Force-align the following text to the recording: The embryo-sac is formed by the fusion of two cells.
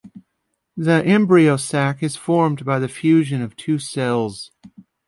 The 0.75 1.05
embryo-sac 1.05 2.01
is 2.01 2.15
formed 2.15 2.65
by 2.65 2.79
the 2.79 2.87
fusion 2.87 3.39
of 3.43 3.55
two 3.55 3.77
cells. 3.77 4.49